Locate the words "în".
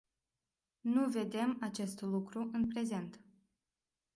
2.53-2.67